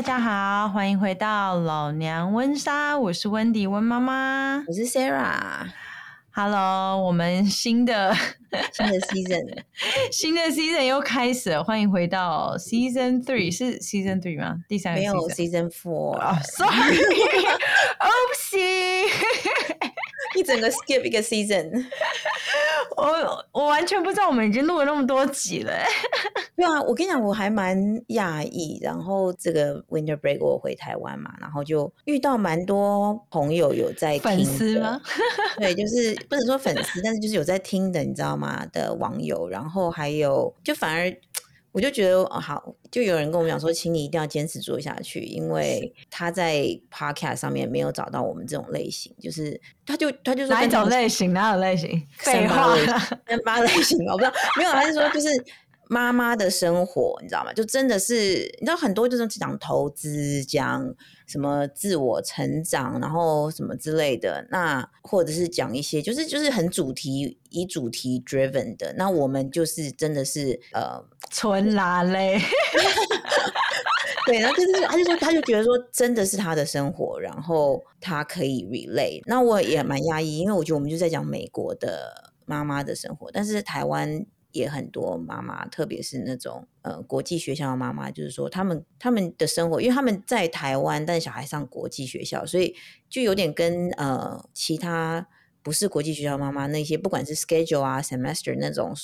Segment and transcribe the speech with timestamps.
[0.00, 5.66] 大家好，欢迎回到老娘温莎，我是温迪温妈妈，我是 Sarah。
[6.32, 8.16] Hello，我们新的
[8.72, 9.62] 新的 season，
[10.10, 14.56] 新的 season 又开始了，欢迎回到 season three，是 season three 吗？
[14.66, 15.00] 第三个?
[15.00, 19.06] 没有 season four，哦、oh,，sorry，Oopsie，
[20.34, 21.84] 一整个 skip 一个 season。
[22.96, 25.72] 我我完全不知道我们已经录了那么多集了。
[26.56, 27.76] 对啊，我跟你讲，我还蛮
[28.08, 28.78] 讶异。
[28.82, 35.00] 然后这个 winter break 我回台湾嘛，然后就遇到蛮多朋友有在听粉丝吗？
[35.58, 38.66] 对，就是不能说粉丝，但是就是有在听的，你知道吗？
[38.72, 41.10] 的网友，然后还有就反而。
[41.72, 51.32] 我就觉得哦好，就有人跟我们讲说，请你一定要坚持做下去，因为他在 podcast 上面没有找到我们这种类型，就是他就他就说哪一种类型？
[51.32, 52.06] 哪种类型？
[52.18, 52.76] 废话，
[53.26, 55.28] 三八类型，我不知道，没有，他是说就是
[55.90, 57.52] 妈妈的生活，你知道吗？
[57.52, 58.14] 就真的是
[58.60, 60.94] 你知道很多就是讲投资讲。
[61.26, 72.36] 什么自我成长，然后什么之类的，那或者是讲一些，就是就是很主题以主题 driven 的，那我们就是真的是呃 纯拉嘞，
[74.26, 84.26] 对，然后就是他就说他就觉得说真的是他的生活，然后他可以 relate，那我也蛮压抑，因为我觉得我们就在讲美国的妈妈的生活，但是台湾。
[84.52, 92.74] 也很多妈妈，特别是那种呃国际学校的妈妈，就是说他们他们的生活，因为他们在台湾，但小孩上国际学校，所以
[93.08, 95.26] 就有点跟呃其他
[95.62, 98.94] 不是国际学校妈妈那些，不管是 schedule 啊 semester 那种，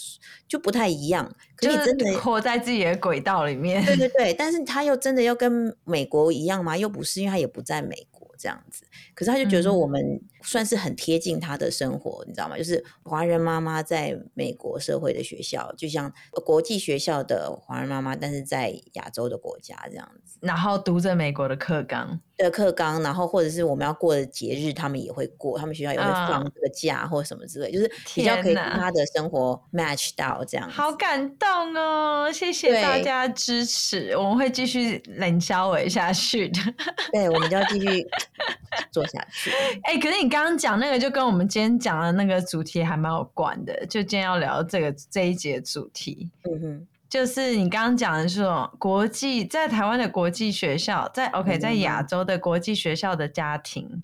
[0.49, 1.31] 就不太一样。
[1.55, 4.35] 可是真的活在自己的轨道里面，对对对。
[4.35, 6.77] 但是他又真的要跟美国一样吗？
[6.77, 8.85] 又不是，因为他也不在美国这样子。
[9.15, 10.01] 可是他就觉得说我们。
[10.03, 12.57] 嗯算是很贴近他的生活，你知道吗？
[12.57, 16.13] 就是华人妈妈在美国社会的学校，就像
[16.45, 30.71] 国际学校的华人妈妈，但是在亚洲的国家这样子，然后读着美国的课纲的课纲，然后或者是我们要过的节日，他们也会过，他们学校也会放这个假或什么之类，就是比较可以跟他的生活 match 到这样。
[30.71, 32.31] 好感动哦！
[32.33, 36.61] 谢谢大家支持，我们会继续冷消维下去的。
[37.11, 38.07] 对，我们就要继续
[38.93, 39.51] 做下去。
[39.83, 40.37] 哎、欸，可是你。
[40.37, 54.03] 刚刚讲那个就跟我们今天讲的那个主题还蛮有关的，就今天要聊这个这一节主题，嗯哼，就是你刚刚讲的说国际在台湾的国际学校，在 OK 在亚洲的国际学校的家庭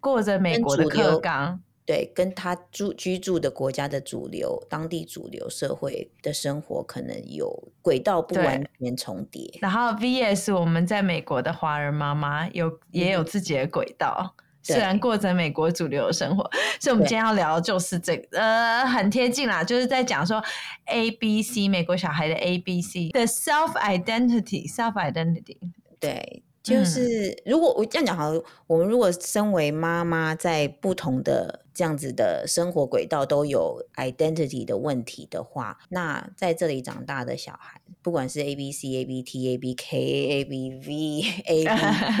[0.00, 14.34] 过着美国的课纲，对，跟他住居住的国家的主流当地主流社会的生活可能有轨道不完全重叠，然后 VS 我们在美国的华人妈妈有也有自己的轨道。
[14.64, 16.42] 虽然过着美国主流的生活，
[16.80, 20.42] 所以我们今天要聊的就是这个，呃，很贴近啦，就是在讲说
[20.86, 25.58] A B C 美国小孩的 A B C 的 self identity，self identity，
[26.00, 37.80] 对，就是、嗯、如果我这样讲好了，我们如果身为妈妈，在不同的这样子的生活轨道都有 identity 的问题的话，那在这里长大的小孩。
[38.00, 41.70] 不管是 A B C A B T A B K A B V A B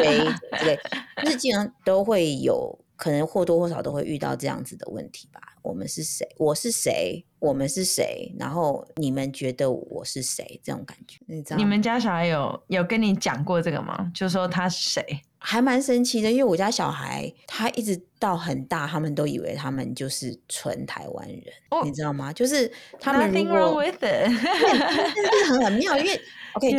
[0.02, 0.78] A 之类，
[1.22, 5.40] 就是基本上都会有可能或多或少都会遇到这样子的问题吧。
[5.60, 6.26] 我们是谁？
[6.38, 7.22] 我是谁？
[7.38, 8.34] 我们是谁？
[8.38, 10.58] 然后你们觉得我是谁？
[10.64, 11.56] 这种感觉，你知道？
[11.58, 14.10] 你们家小孩有有跟你讲过这个吗？
[14.14, 15.20] 就说他是谁？
[15.38, 22.32] 还蛮神奇的，因为我家小孩他一直到很大，他们都以为他们就是纯台湾人，oh, 你知道吗？
[22.32, 24.28] 就是他们如果 with it.
[25.14, 26.20] 就是很很妙，因为。
[26.54, 26.70] OK.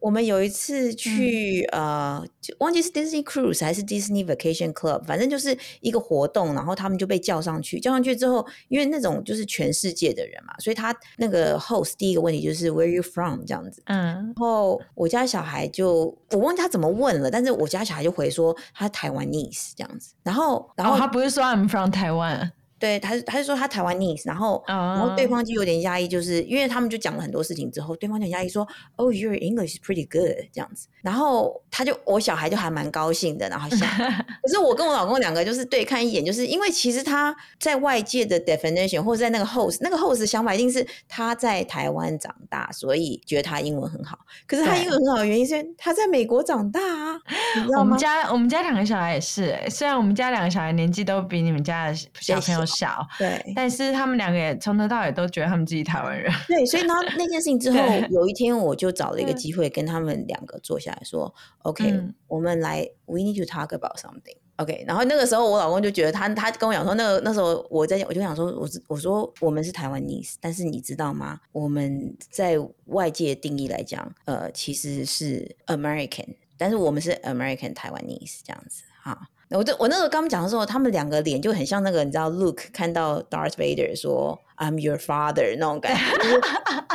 [0.00, 7.78] 我们有一次去、嗯、呃，就忘记是 Disney Cruise 还是 Disney Vacation Club，反正就是一个活动，然后他们就被叫上去。
[7.78, 13.80] 叫上去之后，因为那种就是全世界的人嘛，所以他那个 host 第一个问题就是 Where are you from 这样子。
[13.84, 20.14] 嗯，然后我家小孩就我忘记他怎么问了，但是我家小孩就回说他是台湾 Taiwanese 这样子。
[20.24, 22.52] 然后，然后、哦、他不是说 I'm from 台湾。
[22.80, 28.66] 对，他他就说他台湾 niece，然后、uh, 然后对方就有点压抑，就是因为他们就讲了很多事情之后，对方就很压抑说
[28.96, 33.86] ，Oh, your English is pretty good 这样子，然后他就我小孩就还蛮高兴的，然后想，
[34.42, 47.20] 可是我跟我老公两个就是对看一眼，就是因为其实他在外界的 definition 或者在那个 host 那个 host 的想法一定是他在台湾长大，所以觉得他英文很好，可是他英文很好的原因是他在美国长大啊，
[47.56, 47.80] 你知道吗？
[47.80, 52.64] 我们家我们家两个小孩也是、欸，虽然我们家两个小孩年纪都比你们家的小朋友。
[52.76, 56.32] 小对，但是他们两个也从头到尾都觉得他们自己台湾人。
[56.46, 57.78] 对，所以呢，那件事情之 后，
[58.10, 64.36] 有一天我就找了一个机会跟他们两个坐下来说：“OK，、嗯、我们来，We need to talk about something。
[64.56, 71.40] ”OK，然后那个时候我老公就觉得他他跟我讲说，那个那时候我在我就想说，我我说我们是台湾 niece，但是你知道吗？
[71.52, 72.56] 我们在
[72.86, 76.34] 外界定义来讲，呃，其实是 American。
[76.58, 79.28] 但是我们是 American Taiwanese 这样子哈。
[79.50, 86.16] 我这我那时候刚讲的时候，他们两个脸就很像那个，你知道，Luke 看到 Darth Vader 说 "I'm your father" 那种感觉。
[86.18, 86.40] 就是、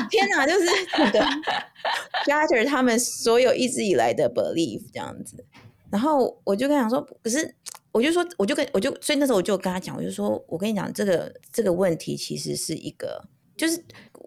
[0.09, 0.65] 天哪，就是
[0.97, 1.19] 那个
[2.25, 5.45] shatter 他们所有一直以来的 belief 这样子。
[5.91, 7.53] 然后我就跟他讲说，可是
[7.91, 13.21] 我就说，我就跟我就所以那时候我就跟他讲，我就说我跟你讲，这个这个问题其实是一个
[13.57, 13.83] 就是。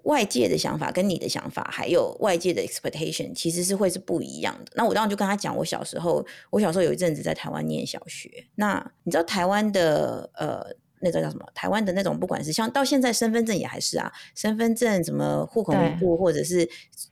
[0.08, 4.72] 外界的想法跟你的想法，还有外界的 expectation，其实是会是不一样的。
[4.74, 8.30] 那我当时就跟他讲，我小时候，我小时候有一阵子在台湾念小学。
[8.54, 10.64] 那你知道台湾的呃，
[11.00, 11.46] 那个叫什么？
[11.54, 16.66] 台湾的那种，不管是像到现在身份证也还是啊，身份证什么户口名簿或者是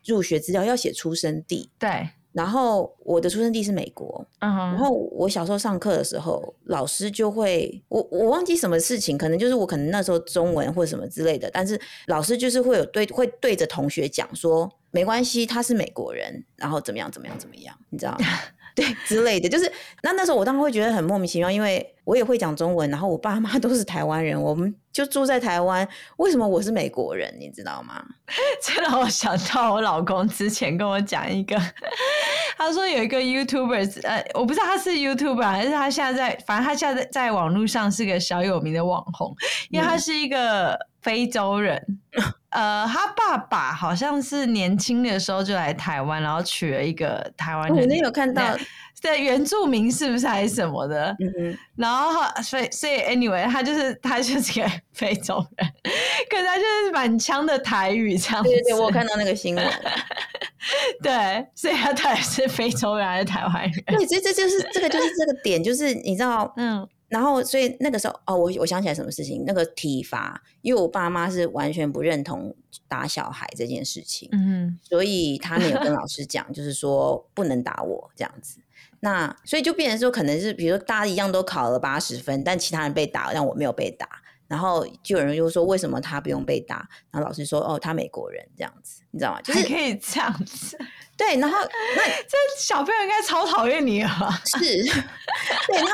[0.07, 1.71] 入学资料要写出生地。
[1.79, 2.09] 对。
[2.37, 4.57] 然后我的出生地是美国，uh huh.
[4.57, 18.27] 然后我小时候上课的时候，老师就会我我忘记什么事情，可能就是我可能那时候中文或者什么之类的，但是老师就是会有对会对着同学讲说，没关系，他是美国人，然后怎么样怎么样怎么样，你知道吗？
[18.77, 25.89] 对之类的，就是那那时候我当时会觉得很莫名其妙，因为我也会讲中文，然后我爸妈都是台湾人，我们就住在台湾，
[26.19, 27.35] 为什么我是美国人？
[27.41, 28.05] 你知道吗？
[28.63, 31.57] 这让我想到我老公之前跟我讲一个，
[32.59, 39.35] 他说有一个 YouTuber，呃，我不知道他是 YouTuber 还是他现在在，反正他现在在在网络上是个小有名的网红，
[39.71, 41.81] 因为他是一个非洲人，
[42.19, 42.25] 嗯、
[42.83, 48.43] 呃，他爸爸好像是年轻的时候就来台湾，然后娶了一个台湾人，你有看到？
[49.01, 51.15] 对，原住民是不是还是什么的？
[51.21, 51.59] 嗯哼。
[51.77, 55.71] 然后，所以，所以，anyway，他就是他就是个非洲人，
[56.29, 58.51] 可是他就是满腔的台语这样子。
[58.51, 59.65] 对对，我看到那个新闻。
[61.05, 63.85] 对，所以他到底是非洲人还是台湾人？
[63.87, 66.89] 对，所以这就是这个就是这个点，就是你知道，嗯。
[67.17, 69.43] 然后，所以那个时候，哦，我我想起来什么事情？
[69.47, 72.55] 那个体罚，因为我爸妈是完全不认同
[72.89, 78.59] 打小孩这件事情，嗯哼，所以他没有跟老师讲，就是说不能打我这样子。
[79.01, 84.07] 那所以就变成说，可能是比如说大家一样都考了八十分，但其他人被打，但我没有被打。
[84.47, 86.89] 然后就有人就说，为什么他不用被打？
[87.11, 89.41] 然后老师说，哦，他美国人这样子，你知道吗？
[89.43, 90.79] 就是可以这样子。
[91.17, 94.31] 对，然后那 这小朋友应该超讨厌你啊！
[94.45, 95.91] 是，对，那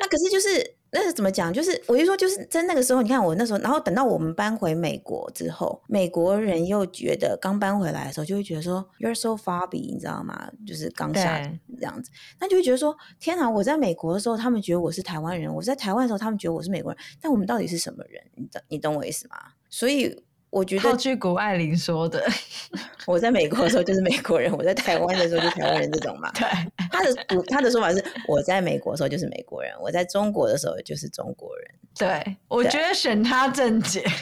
[0.00, 0.74] 那可是就是。
[0.96, 1.52] 那是怎么讲？
[1.52, 10.48] 就是我就说，就是在那个时候，你看我那时候，然后等到我们搬回美国之后，美国人又觉得刚搬回来的时候，就会觉得说 “You're so fabby”，你知道吗？
[10.64, 11.42] 就是刚下
[11.80, 13.50] 这样子，那就会觉得说：“天哪！
[13.50, 17.02] 我在美国的时候，他们觉得我是台湾人；我在台湾的时候，他们觉得我是美国人。
[17.20, 18.22] 但我们到底是什么人？
[18.36, 19.36] 你懂你懂我意思吗？”
[19.68, 20.22] 所以。
[20.54, 22.24] 我觉得套句谷爱凌说的，
[23.06, 26.30] 我在美国的时候就是美国人，我在台湾的时候就是台湾人，这种嘛。
[26.38, 26.46] 对，
[26.92, 27.12] 他的
[27.48, 31.68] 他的说法是，我在美国的时候就是美国人，我在中国的时候就是中国人。
[31.98, 34.04] 对，我觉得选他正解。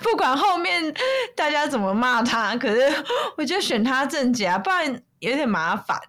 [0.00, 0.82] 不管后面
[1.36, 2.80] 大家怎么骂他，可是
[3.36, 4.86] 我觉得选他正解啊，不然
[5.18, 6.00] 有点麻烦。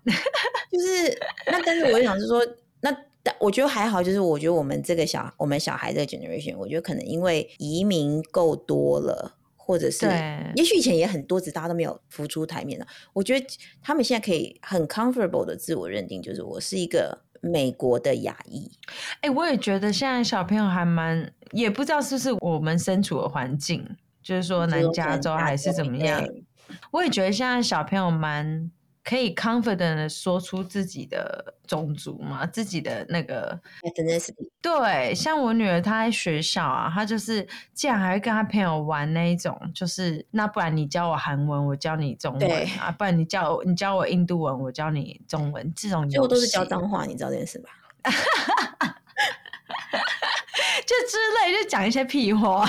[0.71, 2.41] 就是那，但是我想是说
[2.79, 2.95] 那。
[3.23, 12.87] 但我觉得还好，就是我觉得我们这个小我们小孩这个 generation，我觉得可能因为移民够多了，或者是对也许以前也很多，只大家都没有浮出台面的。
[13.13, 13.45] 我觉得
[13.81, 18.71] 他们现在可以很 comfortable 的自我认定，就是我是一个美国的亚裔。
[19.21, 23.87] 哎、欸，我也觉得现在小朋友还蛮，也不知道是不是我们身处的环境，
[24.23, 26.27] 就是说南加州还是怎么样。
[26.91, 28.71] 我也觉得现在小朋友蛮。
[29.03, 34.49] 可以 confident 的说出自己的种族嘛，自己的那个 ethnicity。
[34.61, 47.69] 对，像我女儿她在学校啊，她就是竟然还会跟她朋友玩那一种，就是那不然你教我韩文，我教你中文啊，不然你教我你教我印度文，我教你中文，这种就都是教脏话，你知道这件事吧？
[50.91, 52.65] 就之类，就讲一些屁话。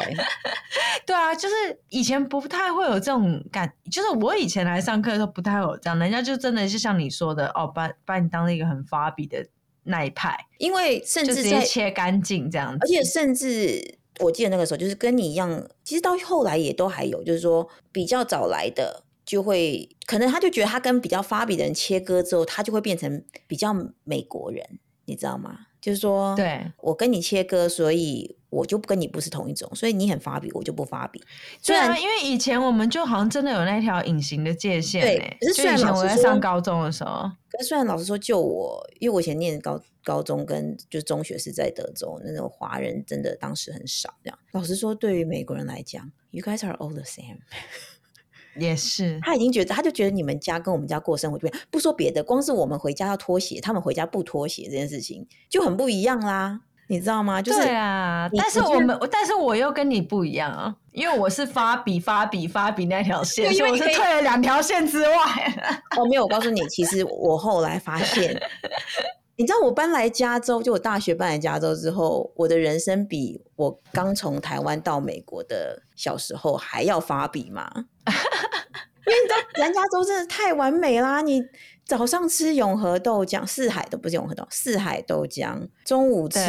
[0.00, 0.14] 对，
[1.06, 1.54] 对啊，就是
[1.88, 9.44] 以前不太会有这种感，就是我以前来上课的时候不太会有这样，人家就真的是像你说的，哦，把把你当一个很发比的
[9.82, 25.65] 那一派，因为甚至直接切干净这样子，而且甚至我记得那个时候就是跟你一样，其实到后来也都还有，就是说比较早来的就会，可能他就觉得他跟比较发比的人切割之后，他就会变成比较美国人，你知道吗？
[25.80, 31.22] 就是说，对，我跟你切割，所以我就跟你不是同一种，所以你很发比，我就不发比。
[31.62, 35.36] 虽然因为以前我们就好像真的有那条隐形的界限，对。
[35.40, 44.14] 可是虽然老师，我在上高中的时候，可是虽然老师说，就我，因为我以前念高高中跟就中学是在德州，那种华人真的当时很少。
[44.24, 47.38] 这样，老实说，对于美国人来讲，You guys are all the same。
[48.58, 56.60] 也是，他已经觉得，他就觉得你们家跟我们家过生活就不说别的，光是我们回家要脱鞋，他们回家不脱鞋这件事情就很不一样啦。
[56.88, 57.42] 你知道吗？
[57.42, 65.16] 就是对啊，但是我们，但是我又跟你不一样啊，因为我是发比发比发比那条线，所以我是退了两条线之外。
[65.96, 68.40] 哦，没有，我告诉你，其实我后来发现，
[69.34, 77.68] 你知道我搬来加州，就我大学搬来加州之后，我的人生比我刚从台湾到美国的小时候还要发比吗？
[79.06, 81.42] 因为你知道南加州真的太完美啦，你。
[81.86, 85.68] 早上吃永和豆浆，四海都不是永和豆，四海豆浆。
[85.84, 86.40] 中午吃，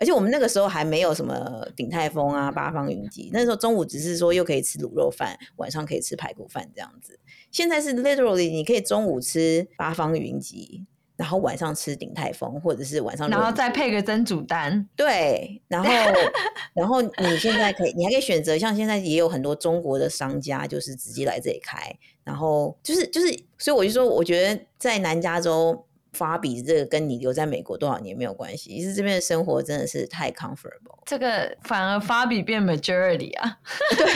[0.00, 7.16] 而且我们那个时候还没有什么鼎泰丰啊、八方云集，那时候中午只是说又可以吃卤肉饭，晚上可以吃排骨饭这样子。
[7.52, 10.84] 现在是 literally 你可以中午吃八方云集。
[11.20, 14.88] 然后晚上吃鼎泰丰，或者是晚上，然后再配个蒸煮蛋。
[14.96, 15.90] 对，然后
[16.72, 21.78] 然后你现在可以，你还可以选择，像现在也有很多中国的商家，就是直接来这里开。
[22.24, 23.26] 然后就是就是，
[23.58, 25.84] 所以我就说，我觉得在南加州
[26.14, 30.98] 发比这个跟你留在美国多少年没有关系，其实这边的生活真的是太 comfortable。
[31.04, 33.58] 这个反而发比变 majority 啊。
[33.94, 34.06] 对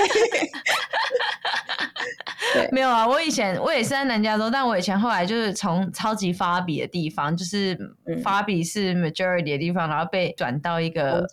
[2.73, 7.79] 没有啊，我以前我也是在南加州，但我以前后来就是从超级发比的地方，就是
[8.23, 11.27] 发比是 majority 的地方，嗯、然后被转到一个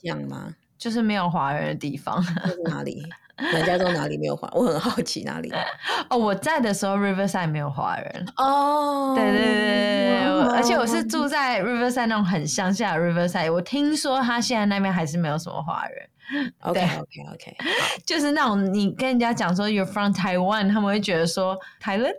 [0.77, 2.23] 就是没有华人的地方。
[2.65, 3.03] 哪里？
[3.53, 4.49] 南加州哪里没有华？
[4.53, 5.51] 我很好奇哪里。
[6.09, 8.25] 哦，我在的时候 Riverside 没有华人。
[8.37, 16.07] 哦，对对对对，而且我是住在 Riverside 那种很乡下的 Riverside，我听说他现在那边还是没有什么华人。
[16.61, 17.57] OK OK OK，
[18.05, 22.09] 就是那种你跟人家讲说 You're from Taiwan，他们会觉得说台湾，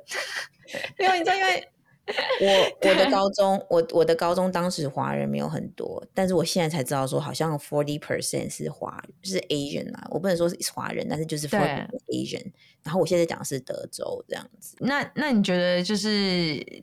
[0.99, 1.69] 因为你知道，因为
[2.43, 12.53] 我我的高中，我我的高中当时华人没有很多，但是我现在才知道说好像 forty percent 是华是 Asian 啊，我不能说是华人，但是就是 forty Asian。
[12.83, 16.11] 然后我现在讲的是德州这样子，那那你觉得就是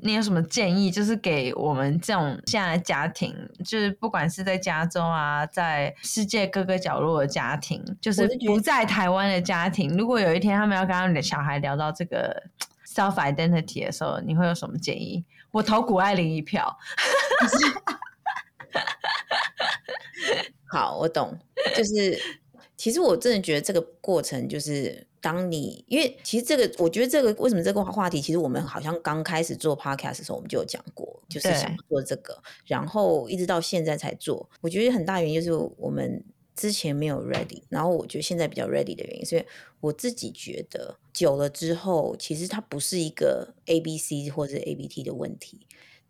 [0.01, 3.35] 你有什么建议，就是给我们这种现在的家庭，
[3.65, 12.43] 就是不管是在加州啊，在世界各个角落的家庭，就是不在台湾的家庭，如果有一天他们要跟他们的小孩聊到这个
[12.89, 15.23] self identity 的时候，你会有什么建议？
[15.51, 16.77] 我投谷爱凌一票。
[20.71, 21.37] 好，我懂，
[21.75, 22.19] 就是
[22.75, 25.07] 其实我真的觉得这个过程就是。
[25.21, 34.49] 当你因为其实这个，我觉得这个为什么这个话题，其实我们好像刚开始做 podcast 的时候，我们就有讲过，就是想做这个，然后一直到现在才做。
[34.61, 36.23] 我觉得很大原因就是我们
[36.59, 39.45] 之前没有 ready，然后我觉得现在比较 ready 的原因，所以
[39.79, 45.65] 我自己觉得久了之后，其实它不是一个 A B C 或者 A B T 的问题，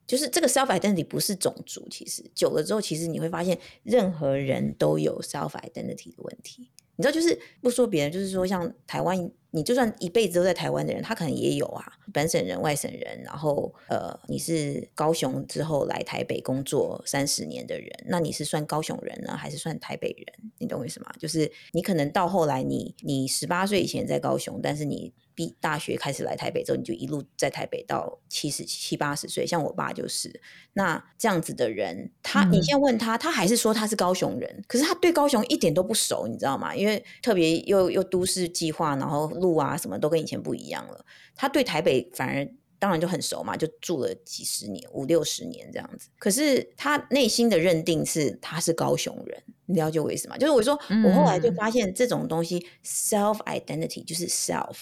[0.08, 6.72] 就是这个 self identity 不是种族，其实久了之后，其实你会发现任何人都有 self identity 的问题。
[7.00, 9.18] 你知道，就是不说别人，就是说像台湾，
[9.52, 20.52] 你就算一辈子都在台湾的人，他可能也有啊，本省人、外省人，然后呃，你是高雄之后来台北工作三十年的人，那你是算高雄人呢，还是算台北人？
[20.58, 21.10] 你懂我意思吗？
[21.18, 25.14] 就是你可能到后来你，你十八岁以前在高雄，但是你。
[25.60, 30.42] 大学开始来台北之后，你就一路在台北到七十七八十岁，像我爸就是。
[30.74, 36.76] 那这样子的人，他你现在问他，他还是说他是高雄人，可是他对高雄一点都不熟，你知道吗？
[36.76, 41.06] 因为特别又又都市计划，然后路啊什么都跟以前不一样了。
[41.36, 46.10] 他对台北反而当然就很熟嘛，就住了几十年，五六十年这样子。
[46.18, 50.38] 可是他内心的认定是他是高雄人，你了解我意思吗？
[50.38, 54.76] 就是我说，我后来就发现这种东西，self identity 就是 self。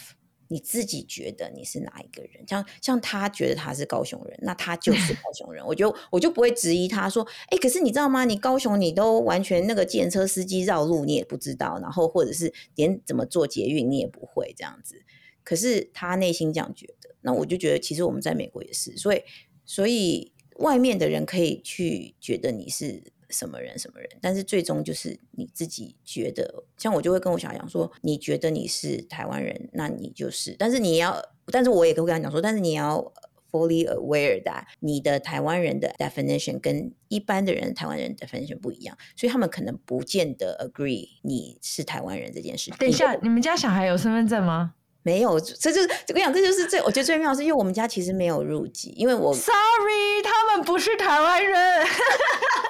[0.49, 2.47] 你自己觉得你是哪一个人？
[2.47, 5.65] 像像他觉得他是高雄人，那他就是高雄人。
[5.65, 8.25] 我就我就不会质疑他说，哎、欸，可是你知道吗？
[8.25, 15.03] 你高雄你都完全那个计程车司机绕路你也不知道，然后或者是连怎么坐捷运你也不会这样子。
[15.43, 19.21] 可是他内心这样觉得，那我就觉得其实我们在美国也是，所以
[19.65, 23.03] 所以外面的人可以去觉得你是。
[23.29, 33.13] 什么人什么人，但是最终就是你自己觉得，像我就会跟我小孩讲说，你觉得你是台湾人，那你就是，但是你要，但是我也会跟他讲说，但是你要
[33.51, 42.71] fully aware that 你的台湾人的 definition 跟一般的人台湾人的 definition 不一样，所以他们可能不见得 agree 你是台湾人这件事。
[42.79, 44.73] 等一下，你们家小孩有身份证吗？
[45.03, 51.85] 没有，这就这个样，这就是最我觉得最妙的是，因为我们家其实没有入籍，因为我 sorry，他们不是台湾人。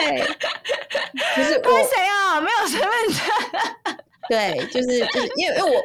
[0.00, 0.20] 对，
[1.36, 2.40] 就是我谁啊？
[2.40, 3.96] 没有身份证。
[4.28, 5.82] 对，就是就是因为因为我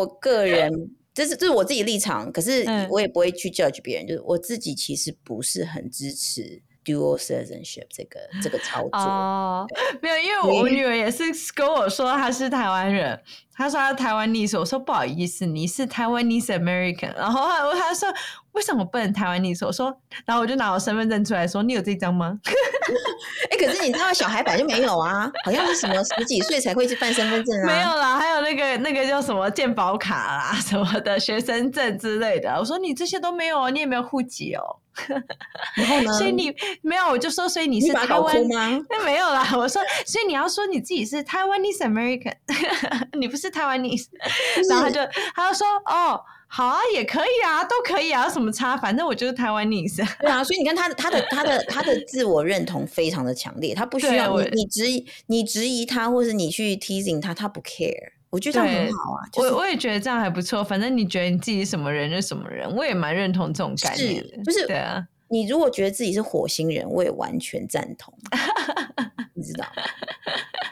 [0.00, 0.70] 我个人，
[1.14, 4.06] 这是这是我自己立场，可是我也不会去 judge 别人。
[4.06, 8.98] 就是我自己其实不是很支持 dual citizenship 这个这个操作。
[9.00, 9.66] 哦，
[10.02, 13.18] 没有，因为为我女儿也是跟我说她是台湾人，
[13.54, 18.12] 她说她台湾 niece，我说不好意思，你是台湾 niece American，然后她她说
[18.56, 19.64] 为什么不能台湾 niece？
[19.64, 19.94] 我说，
[20.24, 22.36] 然后我就拿我身份证出来说，你有这张吗？
[23.50, 27.66] 哎、欸，可是你知道小孩本来就没有啊，好像是什么十几岁才会去办身份证啊？
[27.66, 32.50] 没有啦，还有那个那个叫什么健保卡啦什么的学生证之类的。
[32.58, 34.62] 我说你这些都没有哦，你也没有户籍哦。
[35.74, 36.12] 然后呢？
[36.16, 38.80] 所以你没有，我就说，所以你是台湾吗？
[38.88, 42.34] 那 没有啦，我说，所以你要说你自己是台湾 Taiwanese American，
[43.12, 44.06] 你不是台湾 Taiwanese。
[44.70, 45.00] 然后他就
[45.34, 48.76] 他就说，哦，好啊，也可以啊，都可以啊，有什么差？
[48.76, 50.06] 反正我就是台湾 Taiwanese。
[50.20, 58.12] 对啊，所以你看他的他的他的他的自我认同非常的强烈，他不需要你你质疑你质疑他，或是你去 teasing 他，他不 care。
[58.30, 60.62] 我觉得这样很好啊，就是、我我也觉得这样还不错。
[60.62, 64.42] 反正你觉得你自己什么人就什么人，我也蛮认同这种概念的。
[64.44, 68.14] 就是对啊，你如果觉得自己是火星人，我也完全赞同。
[69.34, 69.82] 你知道吗？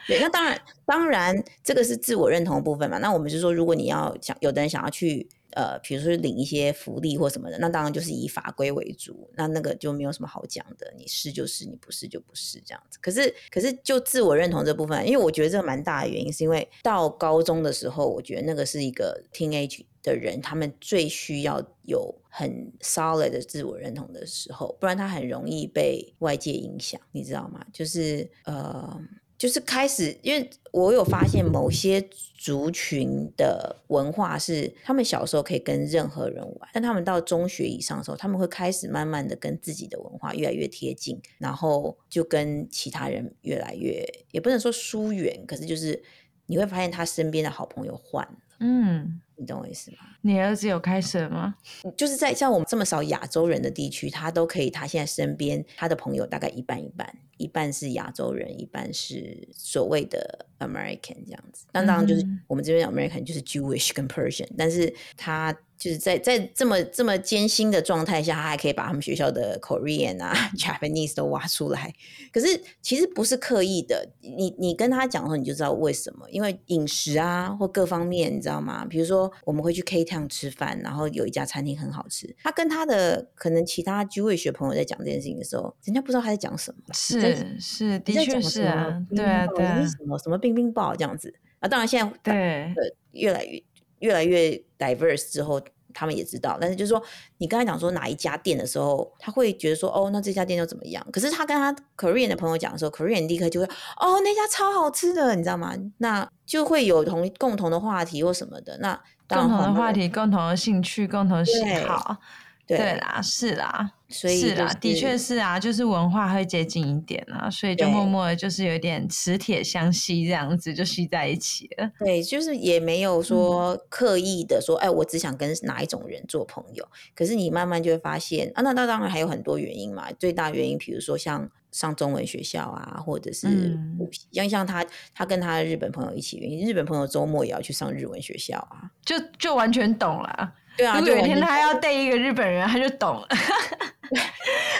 [0.06, 2.98] 对，那当然，当然这个是自我认同的部分嘛。
[2.98, 5.26] 那我们就说，如果你要想，有的人想要去。
[5.54, 12.98] 呃，比如说领一些福利或什么的，那当然就是以法规为主，那那个就没有什么好讲的，你是就是，你不是就不是这样子。
[13.00, 27.64] 可是，可是就自我认同这部分，因为我觉得这个蛮大的原因，是因为到高中的时候，我觉得那个是一个 teenage 的人，他们最需要有很 solid 的自我认同的时候，不然他很容易被外界影响，你知道吗？
[27.72, 29.00] 就是呃。
[29.36, 32.00] 就是开始，因为我有发现某些
[32.38, 46.02] 族群的文化是，他们小时候可以跟任何人玩，但他们到中学以上的时候，他们会开始慢慢的跟自己的文化越来越贴近，然后就跟其他人越来越，也不能说疏远，可是就是
[46.46, 49.20] 你会发现他身边的好朋友换了，嗯。
[49.36, 49.98] 你懂我意思吗？
[50.22, 51.54] 你儿子有开始了吗？
[51.96, 54.70] 就是在像我们这么少亚洲人的地区，他都可以。
[54.70, 61.66] 他现在身边他的朋友大概一半一半，一半是亚洲人，一半是所谓的 American 这样子。
[61.72, 65.56] 那当然就是我们这边 American 就是 Jewish 跟 Persian，但是他。
[65.76, 71.92] 就是在在这么这么艰辛的状态下，他还可以把他们学校的 Korean 啊、 Japanese 都挖出来。
[72.32, 76.30] 可是其实不是刻意的，你你跟他讲的时候，你就知道为什么。
[76.30, 78.86] 因为饮食啊或各方面，你知道吗？
[78.88, 82.34] 比如说我们会去 K Town 吃饭，然后有一家餐厅很好吃。
[82.42, 86.94] 他跟他的可能其他 Jewish 朋友在讲这件事情的时候，人家不知道他在讲什么。
[86.94, 91.68] 是是，的确是啊，对啊对啊，什么什么冰冰爆这样子啊。
[91.68, 92.74] 当然现在对
[93.12, 93.62] 越来越
[93.98, 95.60] 越来越 diverse 之后。
[95.94, 97.02] 他们也知道，但是就是说，
[97.38, 101.06] 你刚才讲说哪一家店的时候，他会觉得说，哦，那这家店又怎么样？
[101.12, 105.72] 可是他跟他 Korean 的朋友讲的时候，Korean 立刻就会，哦，那家超好吃的，你知道吗？
[105.98, 108.76] 那就会有同共同的话题或什么的。
[108.78, 111.52] 那共同的话题、共同的兴趣、共同喜
[111.86, 112.18] 好。
[112.66, 121.90] 对，对啦，是啦，所以、就是、是啦，的确是啊，就是文化会接近一点啊，所以就默默的，就是有点磁铁相吸这样子，就吸在一起了。
[121.98, 126.88] 对，就是也没有说刻意的说，嗯、哎，我只想跟哪一种人做朋友。
[127.14, 130.10] 可是你慢慢就会发现啊，那那当然还有很多原因嘛。
[130.12, 140.52] 最大原因，比如说像上中文学校啊，或者是补习，像、嗯、像他，他跟他的日本朋友一起，日本朋友周末也要去上日文学校啊，就就完全懂了。
[140.76, 143.26] 对啊，如果有一天他要带一个日本人，他就懂了。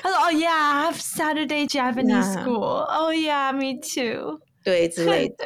[0.03, 2.85] 他说：“哦、oh,，Yeah, Saturday Japanese school.
[2.85, 5.45] Oh, yeah, me too.” 对，之类的。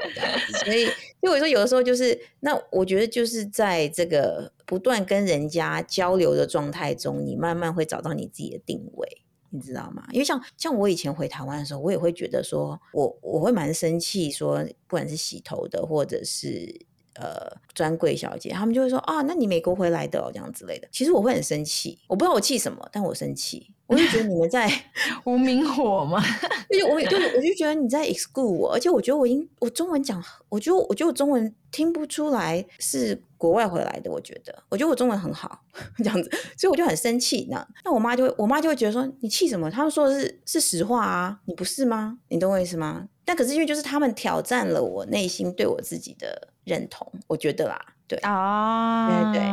[0.65, 0.83] 所以，
[1.21, 10.07] 因为我说有的时候就是，那我觉得就是在这个不断跟人家交流的状态中，你慢慢会找到你自己的定位，你知道吗？
[10.13, 16.87] 因为像像我以前回台湾的时候，我也会觉得说，我我会蛮生气，说不管是洗头的或者是。
[17.21, 20.87] 呃，专柜小姐，他们就会说啊，那你美国回来的哦，这样之类的。
[20.93, 24.71] 其实我会很生气，我不知道我气什么，但我生气，我就觉得你们在
[25.25, 26.23] 无名火嘛。
[26.71, 34.11] 就我就我就觉得你在 exclude 我，而且我觉得我英我中文讲，我觉得我觉得我中文听不出来是国外回来的。
[34.11, 35.63] 我觉得，我觉得我中文很好，
[35.99, 37.49] 这样子，所以我就很生气。
[37.51, 39.71] 那那我妈就会，我妈就会觉得说，你气什么？
[39.71, 42.19] 他们说的是是实话啊，你不是吗？
[42.29, 43.09] 你懂我意思吗？
[43.25, 46.49] 但可是因为就是他们挑战了我内心对我自己的。
[46.69, 49.49] 认同，我觉得啦，对啊，对对，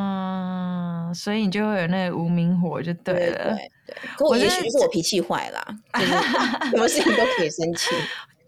[1.15, 3.55] 所以你就会有那个无名火，就对了。
[3.55, 6.11] 对，可我也许是我脾气坏了，就是
[6.71, 7.95] 什么事情都可以生气，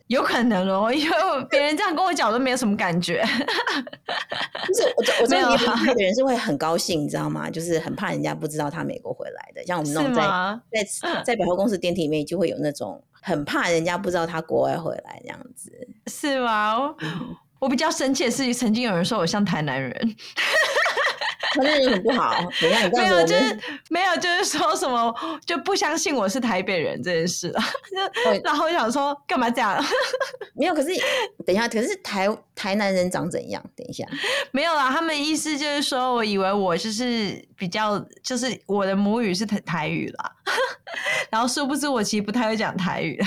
[0.08, 1.16] 有可能哦，因为
[1.50, 3.24] 别人这样跟我讲都没有什么感觉。
[4.68, 7.50] 就是我我知道有的人是会很高兴，你知道吗？
[7.50, 10.14] 就是很怕人家不知道他美国回来的，像我们那种
[10.72, 15.72] 在在在百货公司电梯里面就会有那种很怕人家不知道他国外回来这样子，
[16.08, 16.94] 是吗？
[17.02, 19.92] 嗯我比较生气的是，曾经有人说我像台南人，
[21.58, 22.34] 台南人很不好？
[22.62, 25.14] 等一下你告诉我，没有，就是没有，就是说什么
[25.46, 27.54] 就不相信我是台北人这件事。
[28.44, 29.84] 然后我想说，干嘛这样？
[30.56, 30.90] 没有，可是
[31.46, 33.64] 等一下，可是台台南人长怎样？
[33.76, 34.06] 等一下，
[34.52, 34.90] 没有啦。
[34.92, 40.32] 他们意思就是说，我以为我就是比较，就是我的母语是台台语啦。
[41.30, 43.22] 然后殊不知我其实不太会讲台语。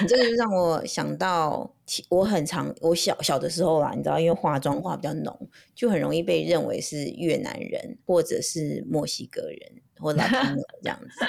[0.00, 1.68] 你这个就让我想到，
[2.08, 5.36] 我很常我小小的时候啦，你知道，因为化妆化比较浓，
[5.74, 9.60] 就很容易被认为是越南人或者是墨西哥人
[10.00, 11.24] 或拉丁人 这样子。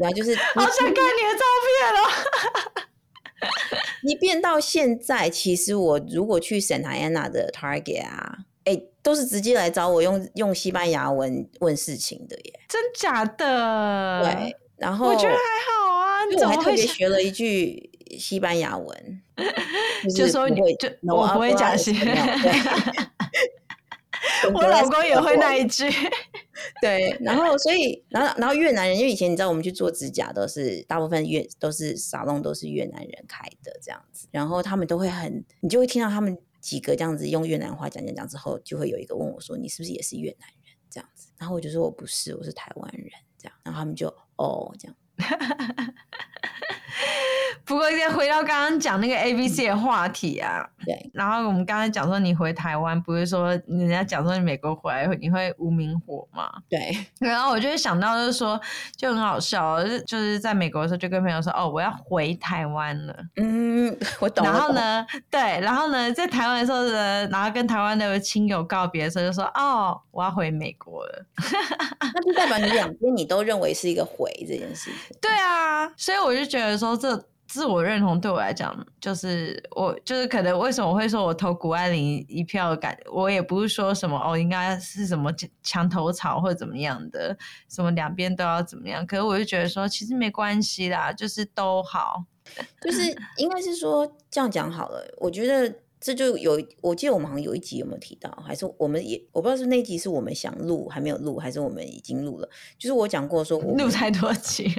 [0.00, 2.84] 然后就是好想看你的照片哦。
[4.02, 12.60] 你变到现在，其实我如果去 Santa Ana 的 Target 啊，哎，都是直接来找我用用西班牙文问事情的耶。
[12.68, 14.22] 真假的？
[14.24, 14.56] 对。
[14.76, 19.22] 然后我觉得还好啊，我还特别学了一句西班牙文，
[20.16, 22.54] 就说你就我不会讲西班牙文。
[24.54, 25.84] 我老公也会那一句。
[26.80, 44.96] 对，然后所以，然后然后越南人，因为以前你知道我们去做指甲都是大部分越都是沙龙都是越南人开的这样子，然后他们都会很，你就会听到他们几个这样子用越南话讲讲讲之后，就会有一个问我说：“你是不是也是越南人？”这样子，然后我就说我不是，我是台湾人这样，然后他们就哦这样。
[47.66, 51.10] 不过，再回到刚刚讲那个 A B C 的话题啊，对。
[51.14, 56.50] 然后我们刚才讲说，你回台湾，不是说人家讲说你美国回来你会无名火嘛？
[56.68, 56.94] 对。
[57.18, 58.60] 然后我就会想到，就是说，
[58.96, 63.16] 就很好笑，就是在美国的时候，就跟朋友说，哦，我要回台湾了。
[63.36, 64.44] 嗯，我懂。
[64.44, 71.26] 然后呢，对，然后呢，在台湾的时候呢，然后跟台湾的亲友告别的时候，就说，哦，我要回美国了。
[72.12, 75.16] 那就代表你两边你都认为是一个回这件事情。
[75.20, 77.24] 对啊，所以我就觉得说这。
[77.54, 87.38] 自我认同对我来讲，就是我就是可能为什么会说我投谷爱凌一票的感，我也不是说什么哦，应该是什么墙头草或者怎么样的，
[87.70, 89.06] 什么两边都要怎么样。
[89.06, 92.24] 可是我就觉得说，其实没关系啦，就是都好，
[92.82, 93.02] 就是
[93.36, 95.06] 应该是说这样讲好了。
[95.18, 95.72] 我觉得。
[96.04, 102.50] 这就有，我记得我们好像有一集有没有提到，还是我们也我不知道是那集是我们想录还没有录，还是我们已经录了。
[102.76, 104.70] 就是我讲过说我， 录太多集，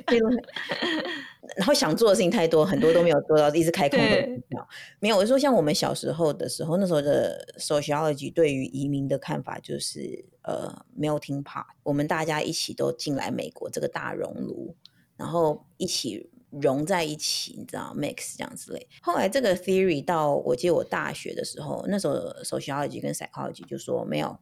[1.57, 4.29] 然后想做的事情太多，很多都没有做到，一直开空的
[4.99, 5.17] 没有。
[5.17, 14.75] 我说像我们小时候的时候，那时候的 sociology 对于移民的看法就是呃 melting pot，我们大家一起都进来美国这个大熔炉，
[15.17, 16.29] 然后一起。
[16.61, 18.87] 融在一起，你知道，mix 这样之类。
[19.01, 22.13] 后来这个 theory 到我记得我大学的时候，那时候
[22.43, 24.37] sociology 跟 psychology 就说没有，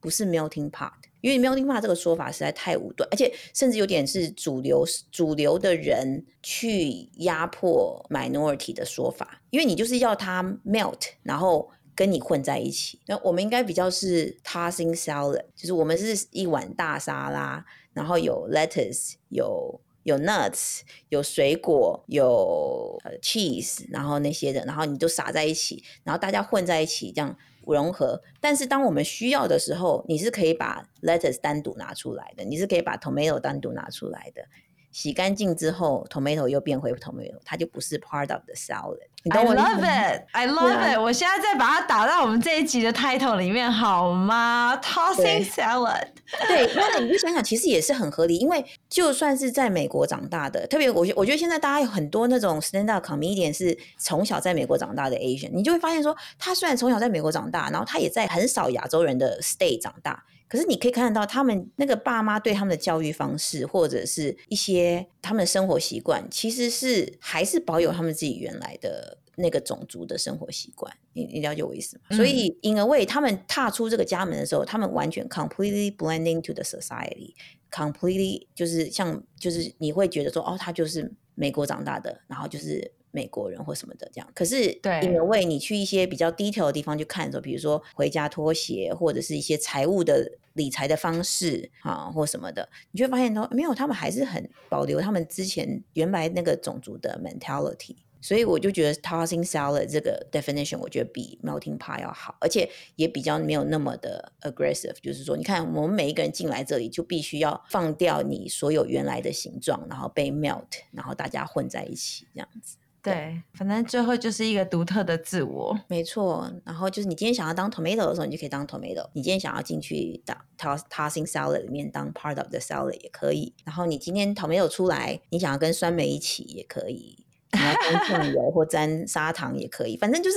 [0.00, 13.00] 不是 melting pot，因为 melting pot 这个说法实在太武断，而且甚至有点是主流主流的人去压迫 minority 的说法，因为你就是要它 melt，然后跟你混在一起。
[13.06, 19.80] 那我们应该比较是 tossing salad，就是我们是一碗大沙拉，然后有 lettuce 有。
[20.02, 27.36] 有 nuts，有水果，有 cheese，然后那些的，然后你都撒在一起，然后大家混在一起这样
[27.66, 28.22] 融合。
[28.40, 34.42] 但是当我们需要的时候，你是可以把 lettuce 单独拿出来的，你是可以把 tomato 单独拿出来的。
[34.90, 38.98] 洗干净之后，tomato 又变回 tomato，它就不是 part of the salad。
[39.30, 40.98] I love it, I love it。
[40.98, 46.08] 我现在再把它打到我们这一集的 title 里面好吗？Tossing salad。
[46.48, 60.24] 对，那你就想想，其实也是很合理，因为就算是在美国长大的，特别我我觉得现在大家有很多那种 stand up comedian 是从小在美国长大的 Asian，你就会发现说，他虽然从小在美国长大，然后他也在很少亚洲人的 state 长大。
[60.50, 70.92] 可是你可以看得到，他们那个爸妈对他们的教育方式，或者是一些他们的生活习惯，其实是还是保有他们自己原来的那个种族的生活习惯。
[71.12, 72.02] 你你了解我意思吗？
[72.10, 82.92] 嗯、所以，in a way，他们踏出这个家门的时候，他们完全 completely blending to the society，completely 就是像就是你会觉得说，哦，他就是美国长大的，然后就是。
[83.12, 84.70] 美国人或什么的这样，可是
[85.02, 97.96] 因为你去一些比较 detail 的地方去看的时候，比如说回家拖鞋，或者是一些财务的理财的方式啊，或什么的，你就会发现说，没有，他们还是很保留他们之前原来那个种族的 mentality。
[98.22, 104.94] 所以我就觉得 tossing salad 这个 definition 我觉得比 melting pot 要好，而且也比较没有那么的 aggressive。
[105.00, 112.76] 就是说，你看我们每一个人进来这里，就必须要放掉你所有原来的形状，然后被 melt，然后大家混在一起这样子。
[113.02, 116.52] 对，反正最后就是一个独特的自我，没错。
[116.64, 123.54] 然后就是你今天想要当 tomato 的时候，你就可以当 tomato；你今天想要进去当 tossing salad 里面当 part of the salad 也可以。
[123.64, 129.96] 然后你今天 tomato 出来，你想要跟酸梅一起也可以，你要沾酱油 或沾砂糖也可以。
[129.96, 130.36] 反正就是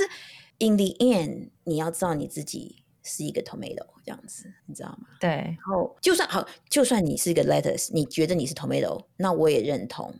[0.58, 5.08] in the end，你要知道你自己是一个 tomato 这样子，你知道吗？
[5.20, 5.28] 对。
[5.28, 10.14] 然后就算好，就算你是一个 lettuce，你觉得你是 tomato，那我也认同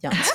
[0.00, 0.32] 这样子。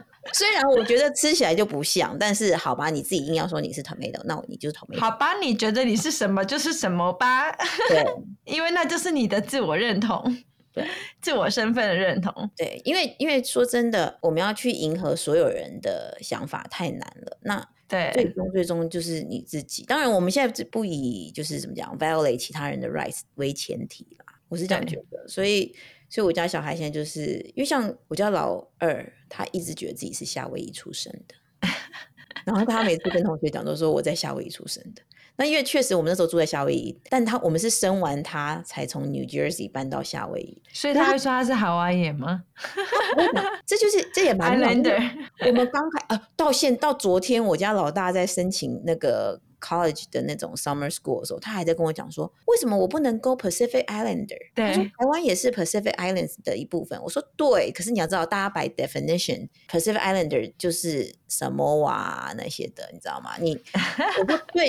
[0.32, 4.98] 虽然我觉得吃起来就不像，但是好吧，你自己硬要说你是 tomato，那你就是 tomato。
[4.98, 7.50] 好吧，你觉得你是什么就是什么吧。
[7.88, 8.04] 对，
[8.44, 10.22] 因为那就是你的自我认同，
[10.72, 10.86] 对，
[11.20, 12.50] 自我身份的认同。
[12.56, 17.38] 对，因为因为说真的，我们要去迎合所有人的想法太难了。
[17.42, 19.84] 那对，最终最终就是你自己。
[19.84, 25.26] 当然，我们现在不以就是怎么讲 violate 其他人的 rights 为前提啦，我是这样觉得。
[25.26, 25.74] 所以。
[26.10, 31.68] 所以我家小孩现在就是因为像我家老二，他一直觉得自己是夏威夷出生的，
[32.44, 35.02] 然后他每次跟同学讲都说我在夏威夷出生的。
[35.36, 42.42] 那因为确实我们那时候住在夏威夷，但他我们是生完他才从 New Jersey 搬到夏威夷，所以他会说他是夏威夷吗？
[43.64, 44.90] 这就是这也蛮难的。
[45.46, 49.40] 我们刚开呃到现到昨天，我家老大在申请那个。
[49.60, 54.38] College 的那种 summer school 的时候，他还在跟我讲说，为什么我不能 go Pacific Islander？
[54.54, 57.00] 对，他说台湾也是 Pacific Islands 的一部分。
[57.02, 63.32] 我说对，可是你要知道，大家 by definition Pacific Islander 就是 Samoa 那些的，你知道吗？
[63.38, 63.54] 你
[64.20, 64.68] 我说对，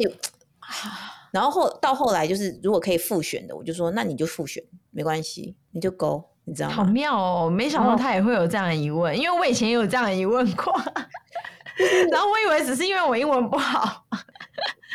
[1.31, 6.75] 然后后到后来就是如果可以复选的，我就说那你就复选，没关系，你就 go，你知道吗？
[6.75, 10.73] 好妙哦，没想到他也会有这样的疑问，因为我以前也有这样的疑问过，
[12.11, 14.05] 然后我以为只是因为我英文不好。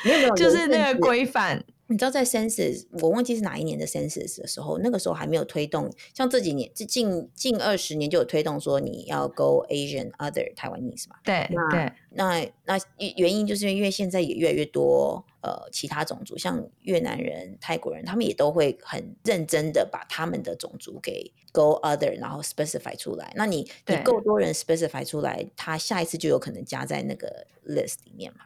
[0.05, 1.65] 没有没有， 就是那个规范。
[1.89, 5.89] 你知道，在 census，我忘记是哪一年的 census 的时候，那个时候还没有推动。
[6.13, 11.15] 像这几年，这近近二十年就有推动说你要 go Asian other Taiwanese 嘛？
[11.23, 11.93] 对那对。
[12.11, 12.77] 那那
[13.17, 23.33] 原因就是因为现在也越来越多呃其他种族，像越南人、泰国人，他们也都会很认真的把他们的种族给 go other，然后 specify 出来。
[23.37, 28.41] 那你你够多人 specify 出来，他下一次就有可能加在那个 list 里面嘛？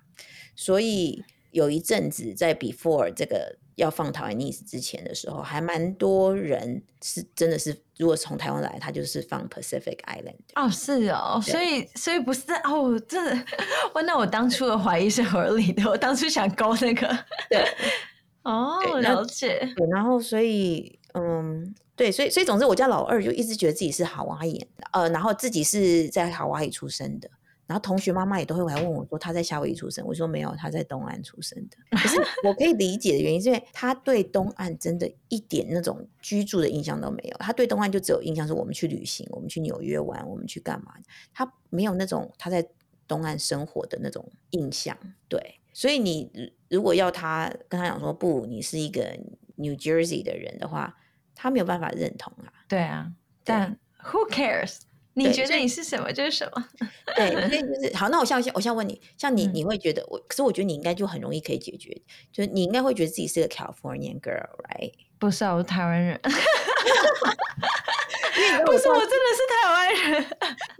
[0.55, 1.25] 所以。
[1.51, 10.37] 有一阵子在 before 这个要放台湾 Taiwanese 之前的时候，还蛮多人是真的是，如果从台湾来，他就是放 Pacific Island。
[10.55, 13.19] 哦，是哦，所以所以不是哦，这
[13.95, 17.09] 哇那我当初的怀疑是合理的，我当初想勾那个，
[17.49, 17.65] 对，
[18.43, 27.29] 哦，了解，对，然后所以嗯，对，所以所以总之，我家老二就一直觉得自己是夏威夷的，呃，然后自己是在夏威夷出生的。
[27.71, 31.77] 然后同学妈妈也都会来问我说，他在夏威夷出生，我说没有，他在东岸出生的。
[31.97, 37.37] 可是 我可以理解的原因，是因为他对东岸真的一点那种居住的印象都没有。
[37.39, 40.95] 他对东岸就只有印象是我们去旅行，我们去纽约玩，我们去干嘛。
[41.33, 42.69] 他没有那种他在
[43.07, 44.99] 东岸生活的那种印象。
[45.29, 49.17] 对，所以你如果要他跟他讲说不，你是一个
[49.55, 50.97] New Jersey 的人的话，
[51.37, 52.53] 他没有办法认同啊。
[52.67, 53.13] 对啊，
[53.45, 54.81] 但 Who cares？
[55.21, 56.69] 你觉得你是什么就是什么，
[57.15, 58.09] 对，所以就是好。
[58.09, 60.19] 那我现在我现在问你，像你，你会觉得我？
[60.27, 61.95] 可是我觉得你应该就很容易可以解决，
[62.33, 64.93] 就是你应该会觉得自己是个 Californian girl，right？
[65.19, 66.19] 不是啊，我是台湾人。
[68.65, 70.27] 不是，我真的是台湾人。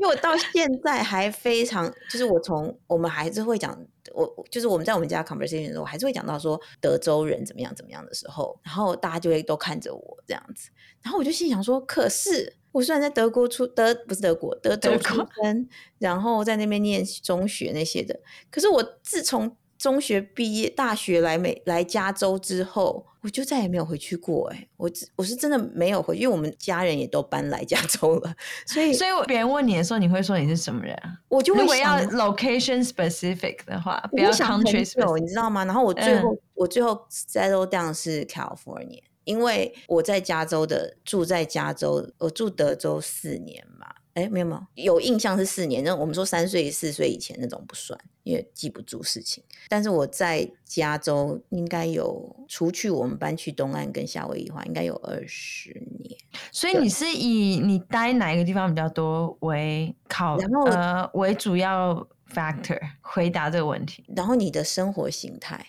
[0.01, 3.79] 因为我到现在还非常，就是我从我们还是会讲，
[4.15, 10.71] 我就是我们在我们家 conversation 的时候，我还是会讲到说德州人怎么样怎么样的时候，然后大家就会都看着我这样子，
[11.03, 12.57] 然后我就心想说，可是。
[12.73, 24.47] 我虽然在德国出德不是德国德州出生，然后在那边念中学那些的，可是我自从中学毕业，大学来美来加州之后，我就再也没有回去过。
[24.51, 28.35] 哎，我我是真的没有回去，因为我们家人也都搬来加州了，
[28.67, 31.17] 所以所以别人问你的时候，你会说你是什么人啊？
[31.29, 35.65] 我就会如果要 location specific 的话，不要 country specific，你知道吗？
[35.65, 39.01] 然后我最后、嗯、我最后 settle down 是 California。
[39.25, 45.85] 因为我在加州的住在加州，我住德州四年嘛，哎，没有没有，有印象是四年。
[45.85, 49.43] 那我们说三岁四岁以前那种不算，因为记不住事情。
[49.69, 55.71] 但是我在加州应该有，除去我们搬去东岸跟夏威夷的话，应该有二十
[56.01, 56.19] 年。
[56.51, 64.05] 所以你是以你待哪一个地方比较多为考，然后呃为主要 factor 回答这个问题。
[64.17, 65.65] 然后你的生活形态，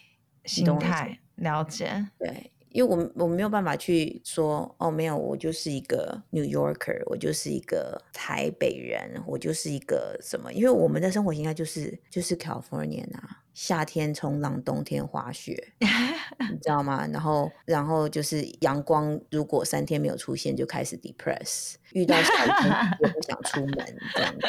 [0.45, 2.51] 形态了解，对。
[2.71, 10.51] 因为我我没有办法去说哦，没有，我就是一个 New Yorker，我就是一个台北人，我就是一个什么？
[10.53, 13.37] 因为我们的生活应该就是就是 California 啊。
[13.53, 17.05] 夏天冲浪，冬天滑雪， 你知道吗？
[17.11, 21.73] 然后，然后就是阳光，如果三天没有出现，就开始 depress。
[21.91, 24.47] 遇到下雨天 也不想出门，这样子，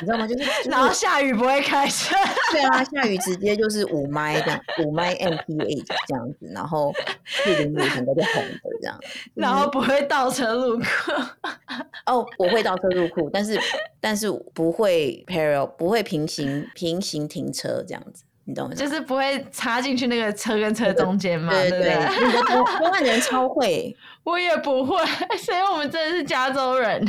[0.00, 0.26] 你知道吗？
[0.26, 2.14] 就是， 就是、然后下雨不会开车，
[2.52, 6.92] 对啊，下雨直接就是五麦这样，五麦 MPH 这样子，然后
[7.24, 8.98] 四零五整个就红的这样，
[9.34, 10.84] 然后不会倒车入库。
[12.06, 13.58] 哦，我会倒车入库，但是
[14.00, 18.22] 但是不会 parallel，不会平行平行停车这样子。
[18.48, 18.74] 你懂吗？
[18.76, 22.44] 就是不会插进去那个车跟车中间嘛，对对对。
[22.78, 24.96] 东岸人超会，我也不会，
[25.36, 27.04] 所以我们真的是加州人。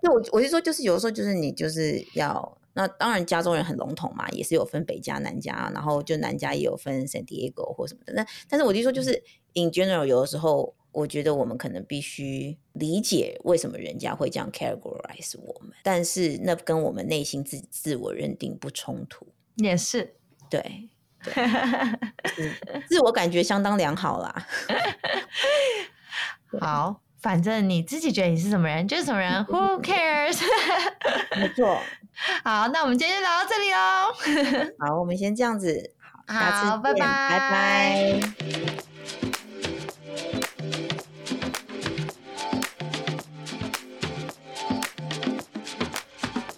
[0.00, 2.56] 那我我就说，就是有的时候就是你就是要。
[2.74, 8.12] 那当然，加州人很笼统嘛，也是有分北加南加，然后就南加也有分 San Diego 或什么的。
[8.12, 9.20] 那但是我就说，就是
[9.54, 19.26] in general，有的时候我觉得我们可能必须理解为什么人家会这样 categorize 我们，但是那跟我们内心自自我认定不冲突。
[19.56, 20.14] 也是，
[20.48, 20.88] 对，
[21.24, 21.32] 对
[22.88, 24.46] 自我感觉相当良好啦。
[26.60, 27.00] 好。
[27.20, 30.40] 反正你自己觉得你是什么人就是什么人，Who cares？
[31.36, 31.80] 没错。
[32.42, 34.68] 好，那我们今天就聊到这里喽。
[34.86, 35.92] 好，我们先这样子。
[36.26, 37.00] 好，下次见，拜拜。
[37.30, 38.20] 拜拜。